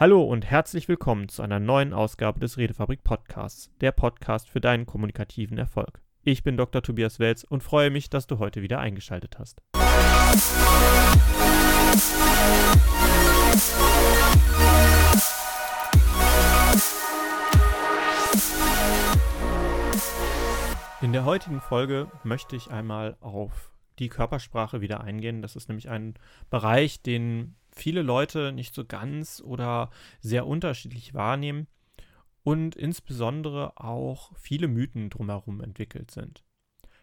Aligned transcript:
Hallo 0.00 0.22
und 0.22 0.48
herzlich 0.48 0.86
willkommen 0.86 1.28
zu 1.28 1.42
einer 1.42 1.58
neuen 1.58 1.92
Ausgabe 1.92 2.38
des 2.38 2.56
Redefabrik 2.56 3.02
Podcasts, 3.02 3.68
der 3.80 3.90
Podcast 3.90 4.48
für 4.48 4.60
deinen 4.60 4.86
kommunikativen 4.86 5.58
Erfolg. 5.58 6.00
Ich 6.22 6.44
bin 6.44 6.56
Dr. 6.56 6.82
Tobias 6.82 7.18
Welz 7.18 7.42
und 7.42 7.64
freue 7.64 7.90
mich, 7.90 8.08
dass 8.08 8.28
du 8.28 8.38
heute 8.38 8.62
wieder 8.62 8.78
eingeschaltet 8.78 9.40
hast. 9.40 9.60
In 21.00 21.12
der 21.12 21.24
heutigen 21.24 21.60
Folge 21.60 22.08
möchte 22.22 22.54
ich 22.54 22.70
einmal 22.70 23.16
auf 23.20 23.72
die 23.98 24.08
Körpersprache 24.08 24.80
wieder 24.80 25.00
eingehen. 25.00 25.42
Das 25.42 25.56
ist 25.56 25.68
nämlich 25.68 25.88
ein 25.88 26.14
Bereich, 26.50 27.02
den 27.02 27.56
viele 27.78 28.02
Leute 28.02 28.52
nicht 28.52 28.74
so 28.74 28.84
ganz 28.84 29.42
oder 29.44 29.90
sehr 30.20 30.46
unterschiedlich 30.46 31.14
wahrnehmen 31.14 31.66
und 32.42 32.76
insbesondere 32.76 33.72
auch 33.76 34.32
viele 34.36 34.68
Mythen 34.68 35.10
drumherum 35.10 35.60
entwickelt 35.60 36.10
sind. 36.10 36.44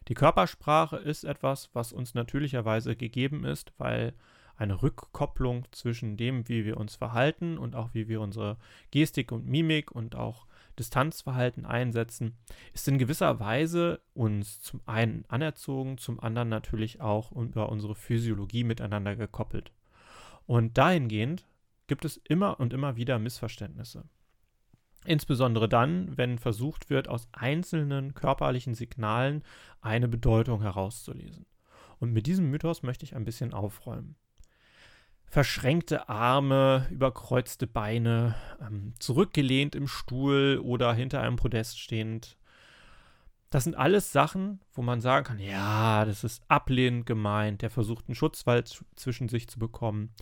Die 0.08 0.14
Körpersprache 0.14 0.98
ist 0.98 1.24
etwas, 1.24 1.70
was 1.74 1.92
uns 1.92 2.14
natürlicherweise 2.14 2.96
gegeben 2.96 3.44
ist, 3.44 3.74
weil 3.78 4.14
eine 4.58 4.82
Rückkopplung 4.82 5.66
zwischen 5.72 6.16
dem, 6.18 6.48
wie 6.48 6.66
wir 6.66 6.78
uns 6.78 6.96
verhalten 6.96 7.58
und 7.58 7.76
auch 7.76 7.94
wie 7.94 8.08
wir 8.08 8.22
unsere 8.22 8.58
Gestik 8.92 9.32
und 9.32 9.48
Mimik 9.48 9.92
und 9.92 10.16
auch 10.16 10.46
Distanzverhalten 10.80 11.66
einsetzen, 11.66 12.38
ist 12.74 12.88
in 12.88 12.98
gewisser 12.98 13.40
Weise 13.40 14.02
uns 14.14 14.60
zum 14.62 14.82
einen 14.86 15.26
anerzogen, 15.28 15.98
zum 15.98 16.20
anderen 16.20 16.50
natürlich 16.50 17.02
auch 17.02 17.32
über 17.32 17.70
unsere 17.70 17.96
Physiologie 17.96 18.64
miteinander 18.64 19.16
gekoppelt. 19.16 19.72
Und 20.46 20.78
dahingehend 20.78 21.46
gibt 21.88 22.06
es 22.06 22.18
immer 22.18 22.60
und 22.60 22.74
immer 22.74 22.96
wieder 22.96 23.20
Missverständnisse. 23.20 24.06
Insbesondere 25.06 25.70
dann, 25.70 26.18
wenn 26.18 26.40
versucht 26.40 26.90
wird, 26.90 27.08
aus 27.08 27.28
einzelnen 27.32 28.16
körperlichen 28.16 28.74
Signalen 28.74 29.44
eine 29.82 30.08
Bedeutung 30.08 30.62
herauszulesen. 30.62 31.46
Und 32.00 32.12
mit 32.12 32.26
diesem 32.26 32.50
Mythos 32.50 32.82
möchte 32.84 33.06
ich 33.06 33.16
ein 33.16 33.24
bisschen 33.24 33.54
aufräumen. 33.54 34.16
Verschränkte 35.28 36.10
Arme, 36.10 36.88
überkreuzte 36.90 37.68
Beine, 37.68 38.36
ähm, 38.62 38.94
zurückgelehnt 39.00 39.76
im 39.76 39.88
Stuhl 39.88 40.62
oder 40.64 40.94
hinter 40.94 41.22
einem 41.22 41.36
Podest 41.36 41.80
stehend. 41.80 42.38
Das 43.56 43.64
sind 43.64 43.78
alles 43.78 44.12
Sachen, 44.12 44.60
wo 44.74 44.82
man 44.82 45.00
sagen 45.00 45.26
kann, 45.26 45.40
ja, 45.40 46.04
das 46.04 46.26
ist 46.26 46.44
ablehnend 46.50 47.06
gemeint, 47.06 47.62
der 47.62 47.70
versucht 47.70 48.10
einen 48.10 48.16
Schutzwall 48.16 48.66
zwischen 48.66 49.30
sich 49.30 49.48
zu 49.48 49.60
bekommen. 49.60 50.14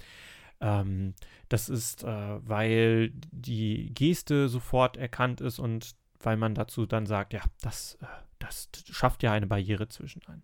Ähm, 0.62 1.16
das 1.50 1.68
ist, 1.68 2.04
äh, 2.04 2.08
weil 2.48 3.12
die 3.32 3.92
Geste 3.92 4.50
sofort 4.50 4.98
erkannt 4.98 5.42
ist 5.42 5.58
und 5.58 5.96
weil 6.20 6.38
man 6.38 6.54
dazu 6.54 6.86
dann 6.86 7.08
sagt, 7.08 7.34
ja, 7.34 7.42
das, 7.62 7.98
äh, 8.02 8.06
das 8.38 8.70
schafft 8.92 9.24
ja 9.24 9.32
eine 9.32 9.48
Barriere 9.48 9.90
zwischen 9.90 10.22
einen. 10.28 10.44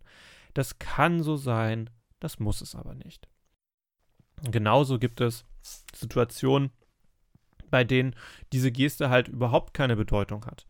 Das 0.56 0.80
kann 0.80 1.22
so 1.22 1.36
sein, 1.36 1.92
das 2.20 2.40
muss 2.40 2.60
es 2.60 2.74
aber 2.74 2.96
nicht. 2.96 3.30
genauso 4.50 4.98
gibt 4.98 5.22
es 5.22 5.46
Situationen, 5.94 6.72
bei 7.70 7.84
denen 7.84 8.16
diese 8.52 8.72
Geste 8.72 9.12
halt 9.12 9.28
überhaupt 9.28 9.76
keine 9.76 9.96
Bedeutung 9.96 10.48
hat. 10.48 10.66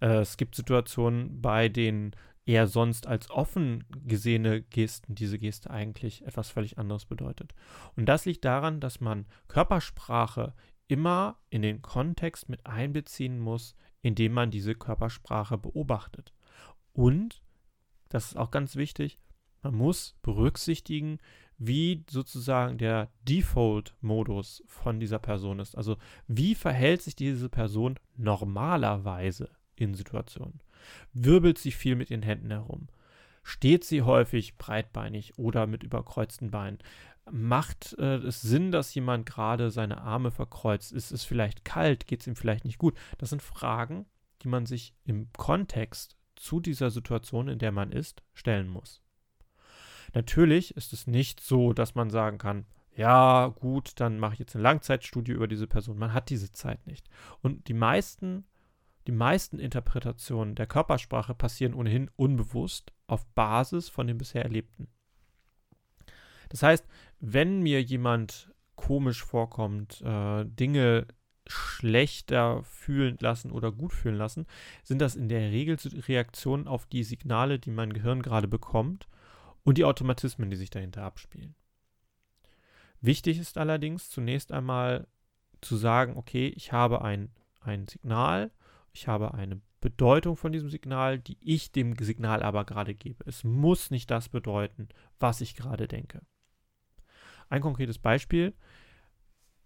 Äh, 0.00 0.20
es 0.20 0.36
gibt 0.36 0.54
Situationen, 0.54 1.40
bei 1.40 1.68
denen 1.68 2.12
eher 2.46 2.66
sonst 2.66 3.06
als 3.06 3.30
offen 3.30 3.84
gesehene 4.04 4.62
Gesten 4.62 5.14
diese 5.14 5.38
Geste 5.38 5.70
eigentlich 5.70 6.26
etwas 6.26 6.50
völlig 6.50 6.78
anderes 6.78 7.04
bedeutet. 7.04 7.54
Und 7.96 8.06
das 8.06 8.24
liegt 8.24 8.44
daran, 8.44 8.80
dass 8.80 9.00
man 9.00 9.26
Körpersprache 9.48 10.54
immer 10.88 11.38
in 11.50 11.62
den 11.62 11.82
Kontext 11.82 12.48
mit 12.48 12.66
einbeziehen 12.66 13.38
muss, 13.38 13.76
in 14.02 14.14
dem 14.14 14.32
man 14.32 14.50
diese 14.50 14.74
Körpersprache 14.74 15.58
beobachtet. 15.58 16.32
Und, 16.92 17.42
das 18.08 18.26
ist 18.28 18.36
auch 18.36 18.50
ganz 18.50 18.74
wichtig, 18.74 19.20
man 19.62 19.74
muss 19.74 20.16
berücksichtigen, 20.22 21.18
wie 21.58 22.04
sozusagen 22.08 22.78
der 22.78 23.12
Default-Modus 23.28 24.64
von 24.66 24.98
dieser 24.98 25.18
Person 25.18 25.60
ist. 25.60 25.76
Also 25.76 25.98
wie 26.26 26.54
verhält 26.54 27.02
sich 27.02 27.14
diese 27.14 27.50
Person 27.50 27.98
normalerweise 28.16 29.50
in 29.80 29.94
Situationen? 29.94 30.60
Wirbelt 31.12 31.58
sie 31.58 31.72
viel 31.72 31.96
mit 31.96 32.10
den 32.10 32.22
Händen 32.22 32.50
herum? 32.50 32.88
Steht 33.42 33.84
sie 33.84 34.02
häufig 34.02 34.58
breitbeinig 34.58 35.38
oder 35.38 35.66
mit 35.66 35.82
überkreuzten 35.82 36.50
Beinen? 36.50 36.78
Macht 37.30 37.96
äh, 37.98 38.16
es 38.16 38.42
Sinn, 38.42 38.70
dass 38.72 38.94
jemand 38.94 39.26
gerade 39.26 39.70
seine 39.70 40.02
Arme 40.02 40.30
verkreuzt? 40.30 40.92
Ist 40.92 41.10
es 41.12 41.24
vielleicht 41.24 41.64
kalt? 41.64 42.06
Geht 42.06 42.20
es 42.20 42.26
ihm 42.26 42.36
vielleicht 42.36 42.64
nicht 42.64 42.78
gut? 42.78 42.96
Das 43.18 43.30
sind 43.30 43.42
Fragen, 43.42 44.06
die 44.42 44.48
man 44.48 44.66
sich 44.66 44.94
im 45.04 45.32
Kontext 45.32 46.16
zu 46.36 46.60
dieser 46.60 46.90
Situation, 46.90 47.48
in 47.48 47.58
der 47.58 47.72
man 47.72 47.92
ist, 47.92 48.22
stellen 48.34 48.68
muss. 48.68 49.02
Natürlich 50.14 50.76
ist 50.76 50.92
es 50.92 51.06
nicht 51.06 51.40
so, 51.40 51.72
dass 51.72 51.94
man 51.94 52.10
sagen 52.10 52.38
kann, 52.38 52.66
ja, 52.96 53.46
gut, 53.46 53.92
dann 54.00 54.18
mache 54.18 54.34
ich 54.34 54.38
jetzt 54.40 54.56
eine 54.56 54.64
Langzeitstudie 54.64 55.32
über 55.32 55.46
diese 55.46 55.66
Person. 55.66 55.98
Man 55.98 56.12
hat 56.12 56.28
diese 56.28 56.52
Zeit 56.52 56.86
nicht. 56.86 57.08
Und 57.40 57.68
die 57.68 57.74
meisten 57.74 58.44
die 59.06 59.12
meisten 59.12 59.58
Interpretationen 59.58 60.54
der 60.54 60.66
Körpersprache 60.66 61.34
passieren 61.34 61.74
ohnehin 61.74 62.10
unbewusst 62.16 62.92
auf 63.06 63.26
Basis 63.28 63.88
von 63.88 64.06
dem 64.06 64.18
bisher 64.18 64.42
Erlebten. 64.42 64.88
Das 66.50 66.62
heißt, 66.62 66.86
wenn 67.20 67.62
mir 67.62 67.82
jemand 67.82 68.52
komisch 68.76 69.24
vorkommt, 69.24 70.00
äh, 70.02 70.44
Dinge 70.44 71.06
schlechter 71.46 72.62
fühlen 72.64 73.16
lassen 73.20 73.50
oder 73.50 73.72
gut 73.72 73.92
fühlen 73.92 74.16
lassen, 74.16 74.46
sind 74.82 75.00
das 75.00 75.16
in 75.16 75.28
der 75.28 75.50
Regel 75.50 75.76
Reaktionen 76.06 76.68
auf 76.68 76.86
die 76.86 77.02
Signale, 77.02 77.58
die 77.58 77.70
mein 77.70 77.92
Gehirn 77.92 78.22
gerade 78.22 78.48
bekommt 78.48 79.08
und 79.64 79.78
die 79.78 79.84
Automatismen, 79.84 80.50
die 80.50 80.56
sich 80.56 80.70
dahinter 80.70 81.02
abspielen. 81.02 81.54
Wichtig 83.00 83.38
ist 83.38 83.58
allerdings 83.58 84.10
zunächst 84.10 84.52
einmal 84.52 85.06
zu 85.60 85.76
sagen, 85.76 86.16
okay, 86.16 86.48
ich 86.48 86.72
habe 86.72 87.02
ein, 87.02 87.30
ein 87.60 87.88
Signal 87.88 88.50
ich 88.92 89.08
habe 89.08 89.34
eine 89.34 89.60
Bedeutung 89.80 90.36
von 90.36 90.52
diesem 90.52 90.68
Signal, 90.68 91.18
die 91.18 91.38
ich 91.40 91.72
dem 91.72 91.96
Signal 91.98 92.42
aber 92.42 92.64
gerade 92.64 92.94
gebe. 92.94 93.24
Es 93.26 93.44
muss 93.44 93.90
nicht 93.90 94.10
das 94.10 94.28
bedeuten, 94.28 94.88
was 95.18 95.40
ich 95.40 95.54
gerade 95.54 95.88
denke. 95.88 96.20
Ein 97.48 97.62
konkretes 97.62 97.98
Beispiel, 97.98 98.54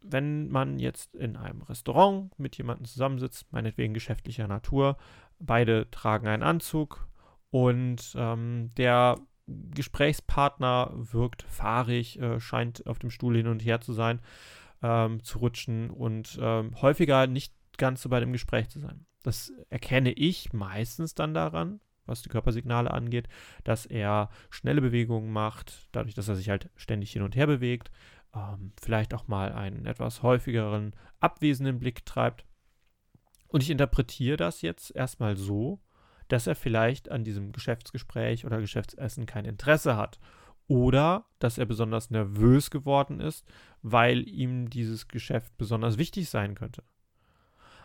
wenn 0.01 0.49
man 0.49 0.79
jetzt 0.79 1.15
in 1.17 1.37
einem 1.37 1.63
Restaurant 1.63 2.39
mit 2.39 2.57
jemandem 2.57 2.85
zusammensitzt, 2.85 3.53
meinetwegen 3.53 3.95
geschäftlicher 3.95 4.47
Natur, 4.47 4.97
beide 5.39 5.91
tragen 5.91 6.29
einen 6.29 6.43
Anzug 6.43 7.09
und 7.51 8.15
ähm, 8.17 8.71
der 8.77 9.17
Gesprächspartner 9.47 10.91
wirkt 10.95 11.43
fahrig, 11.43 12.19
äh, 12.19 12.41
scheint 12.41 12.87
auf 12.87 12.99
dem 12.99 13.11
Stuhl 13.11 13.37
hin 13.37 13.47
und 13.47 13.65
her 13.65 13.81
zu 13.81 13.93
sein, 13.93 14.21
ähm, 14.83 15.23
zu 15.23 15.39
rutschen 15.39 15.91
und 15.91 16.39
ähm, 16.41 16.81
häufiger 16.81 17.27
nicht 17.27 17.55
ganz 17.77 18.03
so 18.03 18.09
bei 18.09 18.21
dem 18.21 18.33
Gespräch 18.33 18.69
zu 18.69 18.81
sein. 18.81 19.07
Das 19.25 19.53
erkenne 19.71 20.13
ich 20.13 20.53
meistens 20.53 21.15
dann 21.15 21.35
daran, 21.35 21.81
was 22.07 22.23
die 22.23 22.29
Körpersignale 22.29 22.91
angeht, 22.91 23.27
dass 23.65 23.87
er 23.87 24.29
schnelle 24.51 24.83
Bewegungen 24.83 25.33
macht, 25.33 25.89
dadurch, 25.93 26.15
dass 26.15 26.29
er 26.29 26.37
sich 26.37 26.51
halt 26.51 26.69
ständig 26.77 27.11
hin 27.11 27.23
und 27.23 27.35
her 27.35 27.47
bewegt, 27.47 27.91
ähm, 28.35 28.73
vielleicht 28.81 29.15
auch 29.15 29.27
mal 29.27 29.53
einen 29.53 29.87
etwas 29.87 30.23
häufigeren 30.23 30.95
abwesenden 31.21 31.79
Blick 31.79 32.05
treibt. 32.05 32.45
Und 33.49 33.63
ich 33.63 33.71
interpretiere 33.71 34.37
das 34.37 34.61
jetzt 34.61 34.95
erstmal 34.95 35.37
so, 35.37 35.81
dass 36.29 36.47
er 36.47 36.55
vielleicht 36.55 37.11
an 37.11 37.25
diesem 37.25 37.53
Geschäftsgespräch 37.53 38.45
oder 38.45 38.61
Geschäftsessen 38.61 39.25
kein 39.25 39.47
Interesse 39.47 39.97
hat. 39.97 40.19
Oder 40.67 41.27
dass 41.39 41.59
er 41.59 41.67
besonders 41.67 42.11
nervös 42.11 42.71
geworden 42.71 43.21
ist, 43.21 43.47
weil 43.83 44.29
ihm 44.29 44.69
dieses 44.69 45.09
Geschäft 45.09 45.57
besonders 45.57 45.99
wichtig 45.99 46.29
sein 46.29 46.55
könnte. 46.55 46.83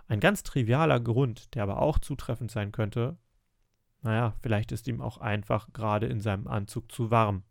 Ein 0.09 0.19
ganz 0.19 0.41
trivialer 0.41 0.99
Grund, 0.99 1.53
der 1.53 1.61
aber 1.61 1.81
auch 1.81 1.99
zutreffend 1.99 2.49
sein 2.49 2.71
könnte, 2.71 3.17
naja, 4.01 4.33
vielleicht 4.41 4.71
ist 4.71 4.87
ihm 4.87 5.01
auch 5.01 5.19
einfach 5.19 5.71
gerade 5.71 6.07
in 6.07 6.19
seinem 6.19 6.47
Anzug 6.47 6.91
zu 6.91 7.11
warm. 7.11 7.43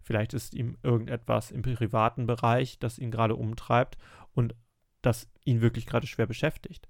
Vielleicht 0.00 0.32
ist 0.32 0.54
ihm 0.54 0.78
irgendetwas 0.82 1.50
im 1.50 1.60
privaten 1.60 2.26
Bereich, 2.26 2.78
das 2.78 2.98
ihn 2.98 3.10
gerade 3.10 3.36
umtreibt 3.36 3.98
und 4.32 4.54
das 5.02 5.28
ihn 5.44 5.60
wirklich 5.60 5.84
gerade 5.84 6.06
schwer 6.06 6.26
beschäftigt. 6.26 6.88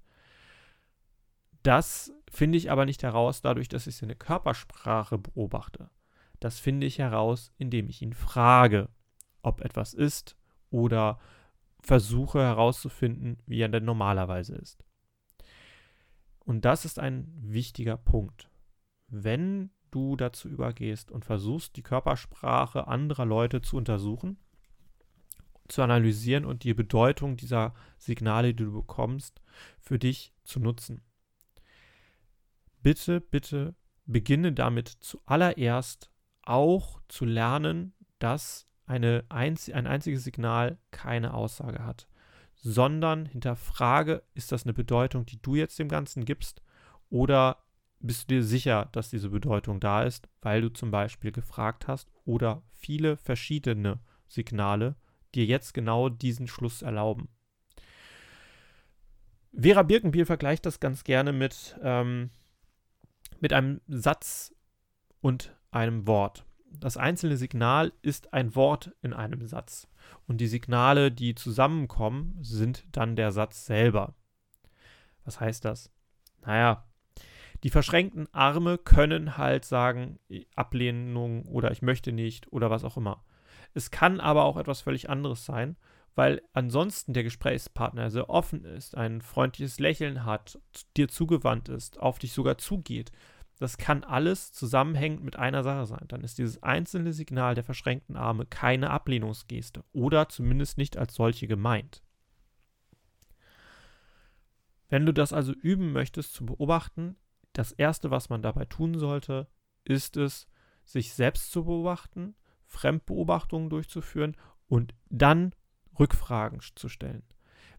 Das 1.63 2.13
finde 2.31 2.57
ich 2.57 2.71
aber 2.71 2.85
nicht 2.85 3.03
heraus 3.03 3.41
dadurch, 3.41 3.67
dass 3.67 3.87
ich 3.87 3.97
seine 3.97 4.15
Körpersprache 4.15 5.17
beobachte. 5.17 5.89
Das 6.39 6.59
finde 6.59 6.87
ich 6.87 6.99
heraus, 6.99 7.51
indem 7.57 7.89
ich 7.89 8.01
ihn 8.01 8.13
frage, 8.13 8.87
ob 9.41 9.59
etwas 9.59 9.93
ist 9.93 10.37
oder 10.69 11.19
versuche 11.81 12.39
herauszufinden, 12.39 13.41
wie 13.45 13.59
er 13.59 13.67
denn 13.67 13.83
normalerweise 13.83 14.55
ist. 14.55 14.85
Und 16.49 16.65
das 16.65 16.83
ist 16.83 16.97
ein 16.97 17.31
wichtiger 17.39 17.95
Punkt. 17.95 18.49
Wenn 19.07 19.69
du 19.91 20.15
dazu 20.15 20.49
übergehst 20.49 21.11
und 21.11 21.23
versuchst, 21.23 21.75
die 21.75 21.83
Körpersprache 21.83 22.87
anderer 22.87 23.25
Leute 23.25 23.61
zu 23.61 23.77
untersuchen, 23.77 24.39
zu 25.67 25.83
analysieren 25.83 26.45
und 26.45 26.63
die 26.63 26.73
Bedeutung 26.73 27.37
dieser 27.37 27.75
Signale, 27.99 28.55
die 28.55 28.63
du 28.63 28.73
bekommst, 28.73 29.43
für 29.79 29.99
dich 29.99 30.33
zu 30.43 30.59
nutzen. 30.59 31.03
Bitte, 32.81 33.21
bitte 33.21 33.75
beginne 34.07 34.51
damit 34.51 34.87
zuallererst 34.87 36.09
auch 36.41 36.99
zu 37.09 37.25
lernen, 37.25 37.93
dass 38.17 38.67
eine 38.87 39.23
einz 39.29 39.69
ein 39.69 39.85
einziges 39.85 40.23
Signal 40.23 40.79
keine 40.89 41.35
Aussage 41.35 41.85
hat, 41.85 42.08
sondern 42.61 43.25
hinterfrage, 43.25 44.23
ist 44.33 44.51
das 44.51 44.63
eine 44.63 44.73
Bedeutung, 44.73 45.25
die 45.25 45.41
du 45.41 45.55
jetzt 45.55 45.79
dem 45.79 45.87
Ganzen 45.87 46.25
gibst 46.25 46.61
oder 47.09 47.63
bist 47.99 48.23
du 48.23 48.35
dir 48.35 48.43
sicher, 48.43 48.89
dass 48.91 49.09
diese 49.09 49.29
Bedeutung 49.29 49.79
da 49.79 50.03
ist, 50.03 50.29
weil 50.41 50.61
du 50.61 50.69
zum 50.69 50.91
Beispiel 50.91 51.31
gefragt 51.31 51.87
hast 51.87 52.09
oder 52.25 52.63
viele 52.71 53.17
verschiedene 53.17 53.99
Signale 54.27 54.95
dir 55.35 55.45
jetzt 55.45 55.73
genau 55.73 56.09
diesen 56.09 56.47
Schluss 56.47 56.81
erlauben. 56.81 57.29
Vera 59.53 59.83
Birkenbiel 59.83 60.25
vergleicht 60.25 60.65
das 60.65 60.79
ganz 60.79 61.03
gerne 61.03 61.33
mit, 61.33 61.77
ähm, 61.81 62.29
mit 63.39 63.51
einem 63.51 63.81
Satz 63.87 64.53
und 65.21 65.55
einem 65.71 66.07
Wort. 66.07 66.45
Das 66.71 66.97
einzelne 66.97 67.37
Signal 67.37 67.91
ist 68.01 68.33
ein 68.33 68.55
Wort 68.55 68.91
in 69.01 69.13
einem 69.13 69.45
Satz. 69.47 69.87
Und 70.27 70.37
die 70.37 70.47
Signale, 70.47 71.11
die 71.11 71.35
zusammenkommen, 71.35 72.37
sind 72.41 72.85
dann 72.91 73.15
der 73.15 73.31
Satz 73.31 73.65
selber. 73.65 74.15
Was 75.25 75.39
heißt 75.39 75.65
das? 75.65 75.91
Naja, 76.45 76.85
die 77.63 77.69
verschränkten 77.69 78.33
Arme 78.33 78.77
können 78.77 79.37
halt 79.37 79.65
sagen, 79.65 80.19
Ablehnung 80.55 81.45
oder 81.45 81.71
ich 81.71 81.81
möchte 81.81 82.11
nicht 82.11 82.51
oder 82.51 82.69
was 82.69 82.83
auch 82.83 82.97
immer. 82.97 83.23
Es 83.73 83.91
kann 83.91 84.19
aber 84.19 84.45
auch 84.45 84.57
etwas 84.57 84.81
völlig 84.81 85.09
anderes 85.09 85.45
sein, 85.45 85.75
weil 86.15 86.41
ansonsten 86.53 87.13
der 87.13 87.23
Gesprächspartner 87.23 88.09
sehr 88.09 88.29
offen 88.29 88.65
ist, 88.65 88.95
ein 88.95 89.21
freundliches 89.21 89.79
Lächeln 89.79 90.25
hat, 90.25 90.59
dir 90.97 91.07
zugewandt 91.07 91.69
ist, 91.69 91.99
auf 91.99 92.19
dich 92.19 92.33
sogar 92.33 92.57
zugeht. 92.57 93.11
Das 93.59 93.77
kann 93.77 94.05
alles 94.05 94.53
zusammenhängend 94.53 95.23
mit 95.23 95.35
einer 95.35 95.63
Sache 95.63 95.85
sein. 95.85 96.05
Dann 96.07 96.21
ist 96.21 96.37
dieses 96.37 96.63
einzelne 96.63 97.11
Signal 97.11 97.55
der 97.55 97.65
verschränkten 97.65 98.15
Arme 98.15 98.45
keine 98.45 98.89
Ablehnungsgeste 98.89 99.83
oder 99.91 100.29
zumindest 100.29 100.77
nicht 100.77 100.97
als 100.97 101.13
solche 101.13 101.45
gemeint. 101.45 102.01
Wenn 104.87 105.05
du 105.05 105.13
das 105.13 105.33
also 105.33 105.51
üben 105.51 105.91
möchtest 105.91 106.33
zu 106.33 106.45
beobachten, 106.45 107.17
das 107.51 107.73
Erste, 107.73 108.11
was 108.11 108.29
man 108.29 108.41
dabei 108.41 108.65
tun 108.65 108.97
sollte, 108.97 109.47
ist 109.83 110.17
es, 110.17 110.47
sich 110.85 111.13
selbst 111.13 111.51
zu 111.51 111.65
beobachten, 111.65 112.35
Fremdbeobachtungen 112.65 113.69
durchzuführen 113.69 114.37
und 114.67 114.95
dann 115.09 115.53
Rückfragen 115.99 116.61
zu 116.75 116.87
stellen. 116.87 117.23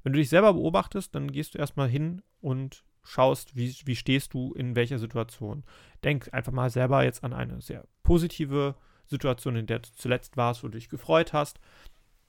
Wenn 0.02 0.12
du 0.12 0.18
dich 0.18 0.28
selber 0.28 0.52
beobachtest, 0.52 1.14
dann 1.14 1.32
gehst 1.32 1.54
du 1.54 1.58
erstmal 1.58 1.88
hin 1.88 2.22
und 2.40 2.84
schaust, 3.02 3.56
wie, 3.56 3.74
wie 3.84 3.96
stehst 3.96 4.34
du 4.34 4.52
in 4.54 4.76
welcher 4.76 4.98
Situation. 4.98 5.64
Denk 6.04 6.32
einfach 6.32 6.52
mal 6.52 6.70
selber 6.70 7.04
jetzt 7.04 7.24
an 7.24 7.32
eine 7.32 7.60
sehr 7.60 7.86
positive 8.02 8.74
Situation, 9.06 9.56
in 9.56 9.66
der 9.66 9.80
du 9.80 9.90
zuletzt 9.92 10.36
warst, 10.36 10.62
wo 10.62 10.68
du 10.68 10.78
dich 10.78 10.88
gefreut 10.88 11.32
hast. 11.32 11.60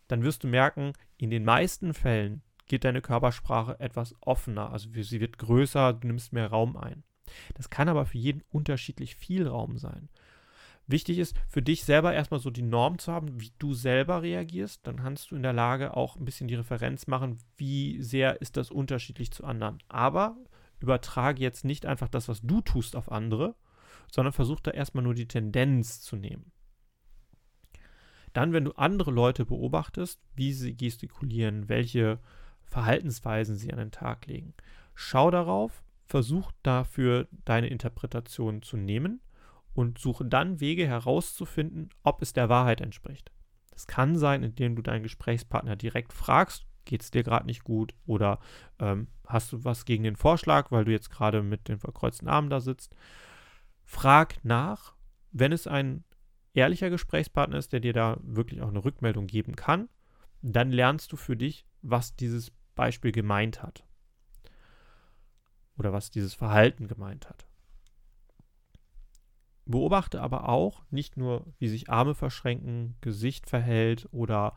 Dann 0.08 0.24
wirst 0.24 0.44
du 0.44 0.48
merken, 0.48 0.94
in 1.18 1.30
den 1.30 1.46
meisten 1.46 1.94
Fällen 1.94 2.42
geht 2.66 2.84
deine 2.84 3.02
Körpersprache 3.02 3.80
etwas 3.80 4.16
offener. 4.22 4.72
Also 4.72 4.90
sie 5.02 5.22
wird 5.22 5.38
größer, 5.38 5.94
du 5.94 6.08
nimmst 6.08 6.34
mehr 6.34 6.48
Raum 6.48 6.78
ein. 6.78 7.04
Das 7.54 7.70
kann 7.70 7.90
aber 7.90 8.06
für 8.06 8.18
jeden 8.18 8.44
unterschiedlich 8.50 9.16
viel 9.16 9.48
Raum 9.48 9.78
sein. 9.78 10.10
Wichtig 10.88 11.20
ist 11.20 11.38
für 11.48 11.62
dich 11.62 11.86
selber 11.86 12.14
erstmal 12.14 12.40
so 12.40 12.50
die 12.50 12.64
Norm 12.64 12.98
zu 12.98 13.14
haben, 13.14 13.40
wie 13.40 13.52
du 13.60 13.74
selber 13.74 14.22
reagierst. 14.22 14.86
Dann 14.86 14.98
kannst 14.98 15.32
du 15.32 15.36
in 15.36 15.44
der 15.44 15.54
Lage 15.54 15.96
auch 15.96 16.16
ein 16.16 16.26
bisschen 16.26 16.48
die 16.48 16.56
Referenz 16.56 17.08
machen, 17.08 17.38
wie 17.56 18.02
sehr 18.02 18.42
ist 18.42 18.58
das 18.58 18.72
unterschiedlich 18.72 19.32
zu 19.32 19.46
anderen. 19.46 19.78
Aber 19.88 20.36
übertrage 20.82 21.42
jetzt 21.42 21.66
nicht 21.66 21.86
einfach 21.86 22.10
das, 22.10 22.28
was 22.28 22.42
du 22.42 22.62
tust, 22.62 22.96
auf 22.96 23.12
andere, 23.12 23.56
sondern 24.12 24.34
versuch 24.34 24.60
da 24.60 24.72
erstmal 24.72 25.04
nur 25.04 25.14
die 25.14 25.28
Tendenz 25.28 26.02
zu 26.02 26.16
nehmen. 26.16 26.52
Dann, 28.34 28.54
wenn 28.54 28.66
du 28.66 28.72
andere 28.74 29.12
Leute 29.12 29.46
beobachtest, 29.46 30.22
wie 30.36 30.54
sie 30.54 30.76
gestikulieren, 30.76 31.68
welche 31.70 32.20
Verhaltensweisen 32.64 33.56
sie 33.58 33.72
an 33.72 33.80
den 33.80 33.92
Tag 33.92 34.26
legen, 34.26 34.54
schau 34.96 35.32
darauf, 35.32 35.84
versuch 36.06 36.52
dafür 36.64 37.28
deine 37.46 37.68
Interpretation 37.68 38.62
zu 38.62 38.78
nehmen 38.78 39.22
und 39.74 39.98
suche 39.98 40.26
dann 40.26 40.60
Wege 40.60 40.88
herauszufinden, 40.88 41.90
ob 42.04 42.22
es 42.22 42.34
der 42.34 42.50
Wahrheit 42.50 42.82
entspricht. 42.82 43.32
Das 43.72 43.88
kann 43.88 44.18
sein, 44.18 44.44
indem 44.44 44.76
du 44.76 44.82
deinen 44.82 45.04
Gesprächspartner 45.04 45.76
direkt 45.76 46.14
fragst, 46.14 46.66
geht 46.86 47.02
es 47.02 47.12
dir 47.12 47.24
gerade 47.24 47.46
nicht 47.46 47.64
gut 47.64 47.94
oder 48.06 48.40
ähm, 48.80 49.08
hast 49.26 49.52
du 49.54 49.64
was 49.64 49.86
gegen 49.86 50.04
den 50.04 50.16
Vorschlag, 50.16 50.72
weil 50.72 50.86
du 50.86 50.92
jetzt 50.92 51.10
gerade 51.10 51.42
mit 51.44 51.68
den 51.68 51.80
verkreuzten 51.80 52.28
Armen 52.28 52.50
da 52.50 52.60
sitzt. 52.60 52.96
Frag 53.84 54.44
nach, 54.44 54.94
wenn 55.32 55.52
es 55.52 55.68
ein 55.68 56.04
ehrlicher 56.54 56.90
Gesprächspartner 56.90 57.58
ist, 57.58 57.74
der 57.74 57.80
dir 57.80 57.94
da 57.94 58.18
wirklich 58.22 58.62
auch 58.62 58.70
eine 58.70 58.84
Rückmeldung 58.84 59.28
geben 59.28 59.56
kann, 59.56 59.90
dann 60.42 60.72
lernst 60.72 61.12
du 61.12 61.18
für 61.18 61.38
dich, 61.38 61.66
was 61.82 62.16
dieses 62.16 62.52
Beispiel 62.76 63.12
gemeint 63.12 63.62
hat 63.62 63.84
oder 65.78 65.94
was 65.94 66.12
dieses 66.12 66.34
Verhalten 66.34 66.88
gemeint 66.88 67.30
hat. 67.30 67.46
Beobachte 69.66 70.22
aber 70.22 70.50
auch 70.50 70.84
nicht 70.90 71.18
nur, 71.18 71.46
wie 71.60 71.70
sich 71.70 71.90
Arme 71.90 72.16
verschränken, 72.16 72.96
Gesicht 73.02 73.48
verhält 73.48 74.10
oder 74.12 74.56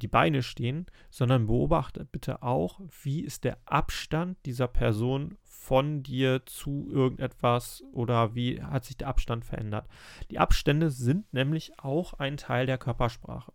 die 0.00 0.08
Beine 0.08 0.42
stehen, 0.42 0.86
sondern 1.10 1.46
beobachte 1.46 2.04
bitte 2.04 2.42
auch, 2.42 2.80
wie 3.02 3.20
ist 3.20 3.44
der 3.44 3.58
Abstand 3.66 4.38
dieser 4.46 4.68
Person 4.68 5.36
von 5.44 6.02
dir 6.02 6.44
zu 6.46 6.88
irgendetwas 6.90 7.84
oder 7.92 8.34
wie 8.34 8.62
hat 8.62 8.84
sich 8.84 8.96
der 8.96 9.08
Abstand 9.08 9.44
verändert. 9.44 9.86
Die 10.30 10.38
Abstände 10.38 10.90
sind 10.90 11.32
nämlich 11.32 11.78
auch 11.78 12.14
ein 12.14 12.36
Teil 12.36 12.66
der 12.66 12.78
Körpersprache, 12.78 13.52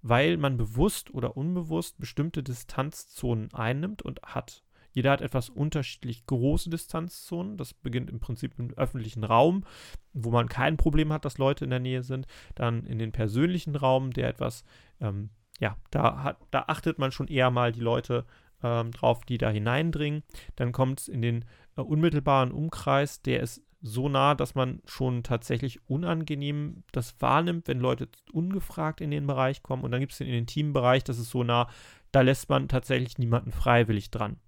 weil 0.00 0.36
man 0.36 0.56
bewusst 0.56 1.12
oder 1.12 1.36
unbewusst 1.36 1.98
bestimmte 1.98 2.42
Distanzzonen 2.42 3.52
einnimmt 3.52 4.02
und 4.02 4.22
hat. 4.22 4.62
Jeder 4.92 5.12
hat 5.12 5.20
etwas 5.20 5.48
unterschiedlich 5.48 6.26
große 6.26 6.70
Distanzzonen. 6.70 7.56
Das 7.56 7.74
beginnt 7.74 8.10
im 8.10 8.20
Prinzip 8.20 8.58
im 8.58 8.70
öffentlichen 8.74 9.24
Raum, 9.24 9.64
wo 10.12 10.30
man 10.30 10.48
kein 10.48 10.76
Problem 10.76 11.12
hat, 11.12 11.24
dass 11.24 11.38
Leute 11.38 11.64
in 11.64 11.70
der 11.70 11.78
Nähe 11.78 12.02
sind. 12.02 12.26
Dann 12.54 12.84
in 12.86 12.98
den 12.98 13.12
persönlichen 13.12 13.76
Raum, 13.76 14.12
der 14.12 14.28
etwas, 14.28 14.64
ähm, 15.00 15.30
ja, 15.60 15.76
da, 15.90 16.24
hat, 16.24 16.38
da 16.50 16.64
achtet 16.66 16.98
man 16.98 17.12
schon 17.12 17.28
eher 17.28 17.50
mal 17.50 17.70
die 17.70 17.80
Leute 17.80 18.24
ähm, 18.62 18.90
drauf, 18.90 19.24
die 19.24 19.38
da 19.38 19.50
hineindringen. 19.50 20.22
Dann 20.56 20.72
kommt 20.72 21.00
es 21.00 21.08
in 21.08 21.22
den 21.22 21.44
äh, 21.76 21.82
unmittelbaren 21.82 22.50
Umkreis, 22.50 23.22
der 23.22 23.40
ist 23.40 23.62
so 23.82 24.08
nah, 24.08 24.34
dass 24.34 24.54
man 24.54 24.82
schon 24.84 25.22
tatsächlich 25.22 25.88
unangenehm 25.88 26.82
das 26.92 27.20
wahrnimmt, 27.20 27.66
wenn 27.68 27.80
Leute 27.80 28.08
ungefragt 28.32 29.00
in 29.00 29.10
den 29.10 29.26
Bereich 29.26 29.62
kommen. 29.62 29.84
Und 29.84 29.92
dann 29.92 30.00
gibt 30.00 30.12
es 30.12 30.18
den 30.18 30.28
intimen 30.28 30.72
Bereich, 30.72 31.04
das 31.04 31.18
ist 31.18 31.30
so 31.30 31.44
nah, 31.44 31.68
da 32.12 32.20
lässt 32.22 32.48
man 32.48 32.68
tatsächlich 32.68 33.16
niemanden 33.18 33.52
freiwillig 33.52 34.10
dran 34.10 34.38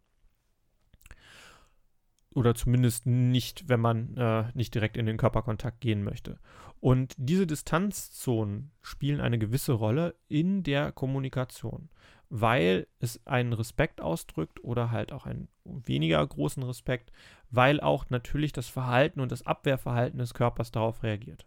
oder 2.35 2.55
zumindest 2.55 3.07
nicht, 3.07 3.69
wenn 3.69 3.81
man 3.81 4.17
äh, 4.17 4.45
nicht 4.55 4.75
direkt 4.75 4.97
in 4.97 5.07
den 5.07 5.17
Körperkontakt 5.17 5.81
gehen 5.81 6.03
möchte. 6.03 6.39
Und 6.81 7.15
diese 7.17 7.47
Distanzzonen 7.47 8.73
spielen 8.81 9.21
eine 9.21 9.39
gewisse 9.39 9.73
Rolle 9.73 10.17
in 10.29 10.63
der 10.63 10.93
Kommunikation, 10.93 11.91
weil 12.29 12.87
es 12.99 13.25
einen 13.27 13.53
Respekt 13.53 14.01
ausdrückt 14.01 14.65
oder 14.65 14.91
halt 14.91 15.13
auch 15.13 15.27
einen 15.27 15.49
weniger 15.65 16.27
großen 16.27 16.63
Respekt, 16.63 17.13
weil 17.51 17.81
auch 17.81 18.11
natürlich 18.11 18.53
das 18.53 18.69
Verhalten 18.69 19.21
und 19.21 19.31
das 19.31 19.47
Abwehrverhalten 19.47 20.19
des 20.19 20.35
Körpers 20.35 20.73
darauf 20.73 21.03
reagiert. 21.03 21.47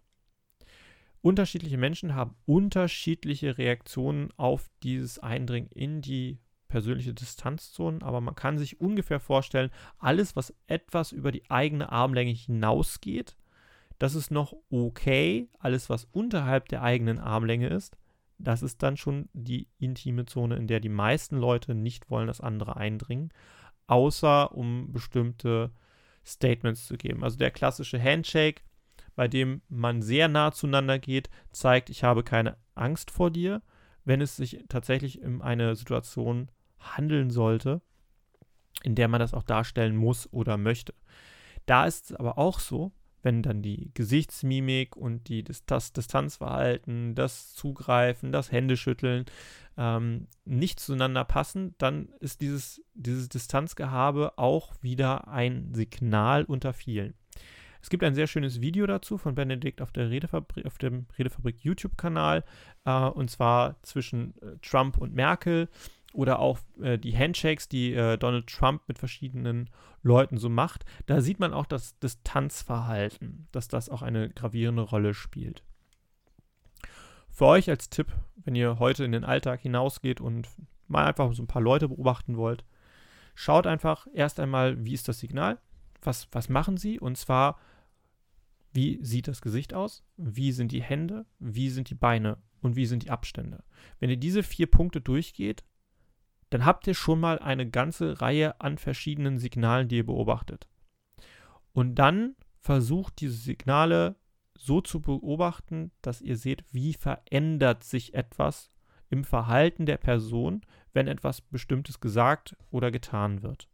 Unterschiedliche 1.21 1.77
Menschen 1.77 2.13
haben 2.13 2.35
unterschiedliche 2.45 3.57
Reaktionen 3.57 4.29
auf 4.37 4.69
dieses 4.83 5.17
Eindringen 5.17 5.71
in 5.71 6.01
die 6.01 6.37
persönliche 6.75 7.13
Distanzzonen, 7.13 8.03
aber 8.03 8.19
man 8.19 8.35
kann 8.35 8.57
sich 8.57 8.81
ungefähr 8.81 9.21
vorstellen, 9.21 9.71
alles, 9.97 10.35
was 10.35 10.53
etwas 10.67 11.13
über 11.13 11.31
die 11.31 11.49
eigene 11.49 11.89
Armlänge 11.89 12.33
hinausgeht, 12.33 13.37
das 13.97 14.13
ist 14.13 14.29
noch 14.29 14.53
okay. 14.69 15.47
Alles, 15.57 15.89
was 15.89 16.03
unterhalb 16.11 16.67
der 16.67 16.81
eigenen 16.81 17.17
Armlänge 17.17 17.69
ist, 17.69 17.95
das 18.39 18.61
ist 18.61 18.83
dann 18.83 18.97
schon 18.97 19.29
die 19.31 19.69
intime 19.79 20.25
Zone, 20.25 20.57
in 20.57 20.67
der 20.67 20.81
die 20.81 20.89
meisten 20.89 21.37
Leute 21.37 21.75
nicht 21.75 22.09
wollen, 22.09 22.27
dass 22.27 22.41
andere 22.41 22.75
eindringen, 22.75 23.31
außer 23.87 24.53
um 24.53 24.91
bestimmte 24.91 25.71
Statements 26.25 26.87
zu 26.87 26.97
geben. 26.97 27.23
Also 27.23 27.37
der 27.37 27.51
klassische 27.51 28.03
Handshake, 28.03 28.63
bei 29.15 29.29
dem 29.29 29.61
man 29.69 30.01
sehr 30.01 30.27
nah 30.27 30.51
zueinander 30.51 30.99
geht, 30.99 31.29
zeigt, 31.53 31.89
ich 31.89 32.03
habe 32.03 32.25
keine 32.25 32.57
Angst 32.73 33.11
vor 33.11 33.31
dir. 33.31 33.61
Wenn 34.03 34.19
es 34.19 34.35
sich 34.35 34.65
tatsächlich 34.67 35.21
um 35.23 35.41
eine 35.41 35.77
Situation 35.77 36.51
handeln 36.85 37.29
sollte, 37.29 37.81
in 38.83 38.95
der 38.95 39.07
man 39.07 39.19
das 39.19 39.33
auch 39.33 39.43
darstellen 39.43 39.95
muss 39.95 40.31
oder 40.31 40.57
möchte. 40.57 40.93
Da 41.65 41.85
ist 41.85 42.11
es 42.11 42.15
aber 42.15 42.37
auch 42.37 42.59
so, 42.59 42.91
wenn 43.25 43.41
dann 43.41 43.63
die 43.63 43.89
Gesichtsmimik 43.95 44.95
und 44.95 45.29
die, 45.29 45.43
das 45.43 45.93
Distanzverhalten, 45.93 47.15
das 47.15 47.55
Zugreifen, 47.55 48.31
das 48.31 48.51
Händeschütteln 48.51 49.25
ähm, 49.77 50.27
nicht 50.45 50.79
zueinander 50.79 51.25
passen, 51.25 51.73
dann 51.79 52.09
ist 52.19 52.41
dieses, 52.41 52.83
dieses 52.93 53.27
Distanzgehabe 53.27 54.37
auch 54.37 54.75
wieder 54.81 55.27
ein 55.27 55.73
Signal 55.73 56.43
unter 56.43 56.71
vielen. 56.71 57.15
Es 57.81 57.89
gibt 57.89 58.03
ein 58.03 58.15
sehr 58.15 58.27
schönes 58.27 58.61
Video 58.61 58.85
dazu 58.87 59.17
von 59.17 59.35
Benedikt 59.35 59.81
auf, 59.81 59.91
der 59.91 60.09
Redefabrik, 60.09 60.65
auf 60.65 60.77
dem 60.77 61.07
Redefabrik 61.17 61.63
YouTube-Kanal, 61.63 62.43
äh, 62.85 62.91
und 62.91 63.29
zwar 63.29 63.81
zwischen 63.81 64.35
äh, 64.41 64.57
Trump 64.61 64.97
und 64.97 65.13
Merkel 65.13 65.67
oder 66.15 66.39
auch 66.39 66.59
äh, 66.81 66.97
die 66.97 67.15
Handshakes, 67.15 67.67
die 67.67 67.93
äh, 67.93 68.17
Donald 68.17 68.47
Trump 68.47 68.81
mit 68.87 68.97
verschiedenen 68.97 69.69
Leuten 70.01 70.37
so 70.37 70.49
macht, 70.49 70.85
da 71.05 71.21
sieht 71.21 71.39
man 71.39 71.53
auch 71.53 71.65
das 71.65 71.99
Distanzverhalten, 71.99 73.47
dass 73.51 73.67
das 73.67 73.89
auch 73.89 74.01
eine 74.01 74.29
gravierende 74.29 74.83
Rolle 74.83 75.13
spielt. 75.13 75.63
Für 77.29 77.47
euch 77.47 77.69
als 77.69 77.89
Tipp, 77.89 78.07
wenn 78.37 78.55
ihr 78.55 78.79
heute 78.79 79.03
in 79.03 79.11
den 79.11 79.25
Alltag 79.25 79.59
hinausgeht 79.61 80.21
und 80.21 80.47
mal 80.87 81.05
einfach 81.05 81.33
so 81.33 81.43
ein 81.43 81.47
paar 81.47 81.61
Leute 81.61 81.89
beobachten 81.89 82.37
wollt, 82.37 82.63
schaut 83.33 83.67
einfach 83.67 84.07
erst 84.13 84.39
einmal, 84.39 84.85
wie 84.85 84.93
ist 84.93 85.07
das 85.07 85.19
Signal, 85.19 85.59
was, 86.01 86.27
was 86.31 86.47
machen 86.47 86.77
sie? 86.77 86.99
Und 86.99 87.17
zwar, 87.17 87.59
wie 88.71 88.99
sieht 89.03 89.27
das 89.27 89.41
Gesicht 89.41 89.73
aus, 89.73 90.03
wie 90.15 90.51
sind 90.51 90.71
die 90.71 90.81
Hände, 90.81 91.25
wie 91.39 91.69
sind 91.69 91.89
die 91.89 91.95
Beine? 91.95 92.37
Und 92.61 92.75
wie 92.75 92.87
sind 92.87 93.03
die 93.03 93.11
Abstände. 93.11 93.63
Wenn 93.99 94.09
ihr 94.09 94.17
diese 94.17 94.41
vier 94.41 94.65
Punkte 94.65 94.99
durchgeht, 94.99 95.63
dann 96.49 96.65
habt 96.65 96.87
ihr 96.87 96.93
schon 96.93 97.19
mal 97.19 97.39
eine 97.39 97.69
ganze 97.69 98.21
Reihe 98.21 98.59
an 98.61 98.77
verschiedenen 98.77 99.37
Signalen, 99.37 99.87
die 99.87 99.97
ihr 99.97 100.05
beobachtet. 100.05 100.67
Und 101.73 101.95
dann 101.95 102.35
versucht 102.59 103.19
diese 103.21 103.35
Signale 103.35 104.15
so 104.57 104.81
zu 104.81 105.01
beobachten, 105.01 105.91
dass 106.01 106.21
ihr 106.21 106.37
seht, 106.37 106.63
wie 106.71 106.93
verändert 106.93 107.83
sich 107.83 108.13
etwas 108.13 108.71
im 109.09 109.23
Verhalten 109.23 109.85
der 109.85 109.97
Person, 109.97 110.61
wenn 110.93 111.07
etwas 111.07 111.41
Bestimmtes 111.41 111.99
gesagt 111.99 112.55
oder 112.71 112.91
getan 112.91 113.43
wird. 113.43 113.69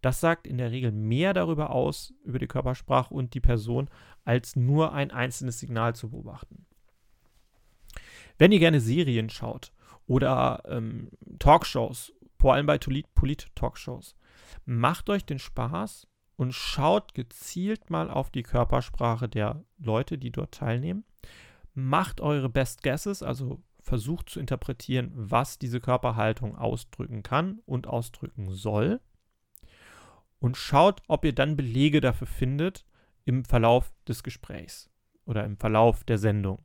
Das 0.00 0.20
sagt 0.20 0.46
in 0.46 0.58
der 0.58 0.70
Regel 0.70 0.92
mehr 0.92 1.34
darüber 1.34 1.70
aus, 1.70 2.14
über 2.22 2.38
die 2.38 2.46
Körpersprache 2.46 3.12
und 3.12 3.34
die 3.34 3.40
Person, 3.40 3.88
als 4.24 4.54
nur 4.54 4.92
ein 4.92 5.10
einzelnes 5.10 5.58
Signal 5.58 5.94
zu 5.94 6.10
beobachten. 6.10 6.66
Wenn 8.36 8.52
ihr 8.52 8.60
gerne 8.60 8.80
Serien 8.80 9.30
schaut 9.30 9.72
oder 10.08 10.62
ähm, 10.66 11.10
Talkshows, 11.38 12.12
vor 12.40 12.54
allem 12.54 12.66
bei 12.66 12.78
Polit-Talkshows. 12.78 14.16
Macht 14.64 15.10
euch 15.10 15.24
den 15.24 15.38
Spaß 15.38 16.08
und 16.36 16.52
schaut 16.52 17.14
gezielt 17.14 17.90
mal 17.90 18.10
auf 18.10 18.30
die 18.30 18.42
Körpersprache 18.42 19.28
der 19.28 19.62
Leute, 19.78 20.18
die 20.18 20.32
dort 20.32 20.52
teilnehmen. 20.52 21.04
Macht 21.74 22.20
eure 22.20 22.48
Best 22.48 22.82
Guesses, 22.82 23.22
also 23.22 23.62
versucht 23.80 24.30
zu 24.30 24.40
interpretieren, 24.40 25.12
was 25.14 25.58
diese 25.58 25.80
Körperhaltung 25.80 26.56
ausdrücken 26.56 27.22
kann 27.22 27.60
und 27.66 27.86
ausdrücken 27.86 28.50
soll. 28.52 29.00
Und 30.40 30.56
schaut, 30.56 31.02
ob 31.08 31.24
ihr 31.24 31.34
dann 31.34 31.56
Belege 31.56 32.00
dafür 32.00 32.26
findet 32.26 32.84
im 33.24 33.44
Verlauf 33.44 33.92
des 34.06 34.22
Gesprächs 34.22 34.90
oder 35.26 35.44
im 35.44 35.56
Verlauf 35.56 36.04
der 36.04 36.18
Sendung. 36.18 36.64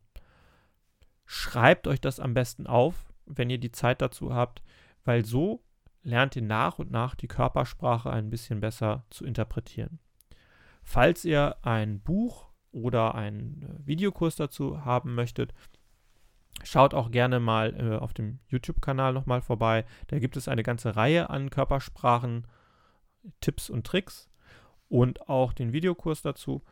Schreibt 1.25 1.88
euch 1.88 2.00
das 2.00 2.19
am 2.19 2.33
besten 2.33 2.67
auf, 2.67 3.12
wenn 3.25 3.50
ihr 3.50 3.58
die 3.58 3.72
Zeit 3.72 4.01
dazu 4.01 4.34
habt, 4.34 4.63
weil 5.06 5.25
so 5.25 5.63
lernt 6.03 6.36
ihr 6.36 6.42
nach 6.42 6.80
und 6.80 6.92
nach 6.92 7.15
die 7.15 7.27
Körpersprache 7.27 8.10
ein 8.12 8.30
bisschen 8.30 8.60
besser 8.60 9.06
zu 9.10 9.25
interpretieren. 9.25 10.00
Falls 10.84 11.24
ihr 11.24 11.56
ein 11.62 12.01
Buch 12.01 12.50
oder 12.72 13.15
einen 13.15 13.63
äh, 13.63 13.88
Videokurs 13.88 14.36
dazu 14.36 14.84
haben 14.84 15.15
möchtet, 15.15 15.53
schaut 16.63 16.94
auch 16.94 17.10
gerne 17.12 17.39
mal 17.39 17.74
äh, 17.80 17.98
auf 17.98 18.13
dem 18.13 18.39
YouTube-Kanal 18.50 19.13
nochmal 19.13 19.42
vorbei. 19.42 19.86
Da 20.08 20.20
gibt 20.20 20.36
es 20.36 20.48
eine 20.48 20.63
ganze 20.63 20.96
Reihe 20.96 21.30
an 21.30 21.50
Körpersprachen, 21.50 22.48
Tipps 23.39 23.70
und 23.70 23.88
Tricks 23.88 24.30
und 24.89 25.30
auch 25.30 25.53
den 25.53 25.72
Videokurs 25.72 26.22
dazu. 26.22 26.63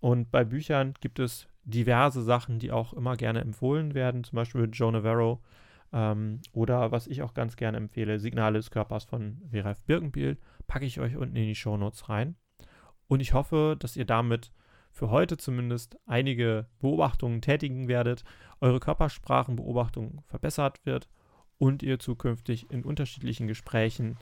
Und 0.00 0.30
bei 0.30 0.44
Büchern 0.44 0.94
gibt 1.00 1.18
es 1.18 1.46
diverse 1.64 2.22
Sachen, 2.22 2.58
die 2.58 2.72
auch 2.72 2.92
immer 2.92 3.16
gerne 3.16 3.40
empfohlen 3.40 3.94
werden, 3.94 4.24
zum 4.24 4.36
Beispiel 4.36 4.68
Joe 4.72 4.90
Navarro 4.90 5.40
ähm, 5.92 6.40
oder 6.52 6.92
was 6.92 7.06
ich 7.06 7.22
auch 7.22 7.34
ganz 7.34 7.56
gerne 7.56 7.76
empfehle, 7.76 8.18
Signale 8.18 8.58
des 8.58 8.70
Körpers 8.70 9.04
von 9.04 9.40
Veref 9.50 9.84
Birkenbiel, 9.84 10.38
packe 10.66 10.84
ich 10.84 11.00
euch 11.00 11.16
unten 11.16 11.36
in 11.36 11.46
die 11.46 11.54
Shownotes 11.54 12.08
rein. 12.08 12.36
Und 13.08 13.20
ich 13.20 13.34
hoffe, 13.34 13.76
dass 13.78 13.96
ihr 13.96 14.04
damit 14.04 14.52
für 14.92 15.10
heute 15.10 15.36
zumindest 15.36 15.98
einige 16.06 16.66
Beobachtungen 16.80 17.40
tätigen 17.40 17.88
werdet, 17.88 18.24
eure 18.60 18.80
Körpersprachenbeobachtung 18.80 20.22
verbessert 20.26 20.84
wird 20.84 21.08
und 21.58 21.82
ihr 21.82 21.98
zukünftig 21.98 22.70
in 22.70 22.84
unterschiedlichen 22.84 23.46
Gesprächen 23.46 24.16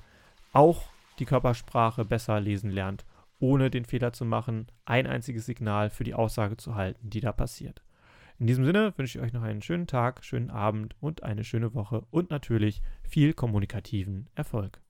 auch 0.53 0.83
die 1.19 1.25
Körpersprache 1.25 2.05
besser 2.05 2.41
lesen 2.41 2.71
lernt, 2.71 3.05
ohne 3.41 3.71
den 3.71 3.85
Fehler 3.85 4.13
zu 4.13 4.25
machen, 4.25 4.67
ein 4.85 5.07
einziges 5.07 5.47
Signal 5.47 5.91
für 5.91 6.05
die 6.05 6.15
Aussage 6.15 6.57
zu 6.57 6.75
halten, 6.75 7.11
die 7.11 7.21
da 7.21 7.33
passiert. 7.33 7.83
In 8.41 8.47
diesem 8.47 8.65
Sinne 8.65 8.93
wünsche 8.97 9.19
ich 9.19 9.25
euch 9.25 9.33
noch 9.33 9.43
einen 9.43 9.63
schönen 9.63 9.89
Tag, 9.89 10.25
schönen 10.25 10.51
Abend 10.51 10.95
und 11.01 11.25
eine 11.25 11.43
schöne 11.43 11.75
Woche 11.75 12.07
und 12.11 12.31
natürlich 12.31 12.83
viel 13.03 13.33
kommunikativen 13.33 14.29
Erfolg. 14.37 14.81